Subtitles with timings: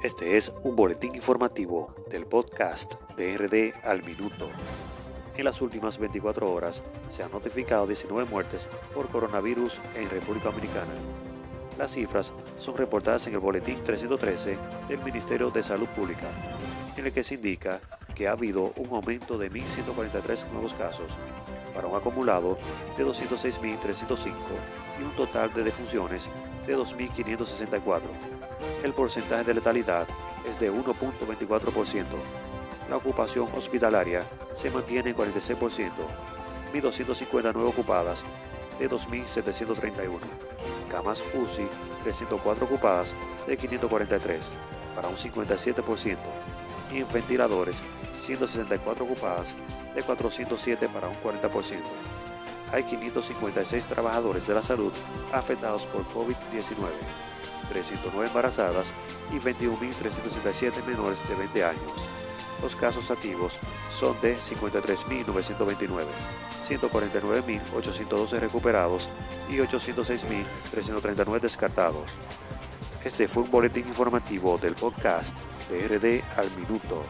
[0.00, 4.48] Este es un boletín informativo del podcast de RD al Minuto.
[5.36, 10.92] En las últimas 24 horas se han notificado 19 muertes por coronavirus en República Dominicana.
[11.76, 14.56] Las cifras son reportadas en el boletín 313
[14.88, 16.28] del Ministerio de Salud Pública,
[16.96, 17.80] en el que se indica
[18.18, 21.16] que ha habido un aumento de 1.143 nuevos casos,
[21.74, 22.58] para un acumulado
[22.98, 24.32] de 206.305
[25.00, 26.28] y un total de defunciones
[26.66, 28.02] de 2.564
[28.84, 30.06] el porcentaje de letalidad
[30.48, 32.04] es de 1.24%.
[32.88, 34.22] La ocupación hospitalaria
[34.54, 35.90] se mantiene en 46%,
[36.72, 38.24] 1.259 ocupadas
[38.78, 40.10] de 2.731.
[40.90, 41.66] Camas UCI,
[42.04, 43.16] 304 ocupadas
[43.46, 44.52] de 543,
[44.94, 46.16] para un 57%.
[46.92, 49.54] Y en ventiladores, 164 ocupadas
[49.94, 51.78] de 407 para un 40%.
[52.72, 54.92] Hay 556 trabajadores de la salud
[55.32, 56.90] afectados por COVID-19.
[57.68, 58.92] 309 embarazadas
[59.30, 62.06] y 21.367 menores de 20 años.
[62.62, 63.58] Los casos activos
[63.96, 66.06] son de 53.929,
[66.62, 69.08] 149.812 recuperados
[69.48, 72.16] y 806.339 descartados.
[73.08, 75.34] Este fue un boletín informativo del podcast
[75.70, 77.02] BRD al Minuto.